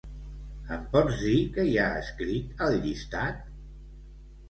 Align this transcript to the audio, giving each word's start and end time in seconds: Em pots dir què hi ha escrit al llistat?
Em 0.77 0.87
pots 0.95 1.19
dir 1.19 1.35
què 1.59 1.67
hi 1.73 1.77
ha 1.83 1.91
escrit 2.01 2.67
al 2.71 2.83
llistat? 2.89 3.49